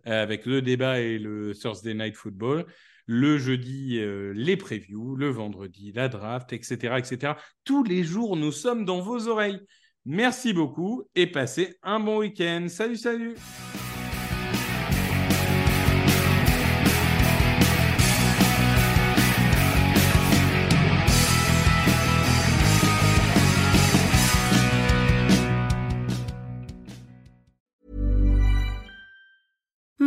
avec 0.04 0.46
le 0.46 0.62
débat 0.62 1.00
et 1.00 1.18
le 1.18 1.54
Thursday 1.54 1.94
Night 1.94 2.16
Football 2.16 2.66
le 3.06 3.38
jeudi 3.38 3.98
euh, 3.98 4.32
les 4.34 4.56
previews, 4.56 5.16
le 5.16 5.28
vendredi 5.28 5.92
la 5.92 6.08
draft, 6.08 6.52
etc., 6.52 6.96
etc. 6.98 7.34
Tous 7.64 7.84
les 7.84 8.04
jours, 8.04 8.36
nous 8.36 8.52
sommes 8.52 8.84
dans 8.84 9.00
vos 9.00 9.28
oreilles. 9.28 9.60
Merci 10.04 10.52
beaucoup 10.52 11.04
et 11.14 11.26
passez 11.26 11.76
un 11.82 12.00
bon 12.00 12.18
week-end. 12.18 12.66
Salut, 12.68 12.96
salut 12.96 13.36